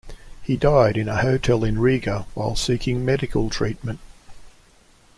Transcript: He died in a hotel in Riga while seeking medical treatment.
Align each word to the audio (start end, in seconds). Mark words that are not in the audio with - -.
He 0.41 0.57
died 0.57 0.97
in 0.97 1.07
a 1.07 1.17
hotel 1.17 1.63
in 1.63 1.77
Riga 1.77 2.25
while 2.33 2.55
seeking 2.55 3.05
medical 3.05 3.51
treatment. 3.51 3.99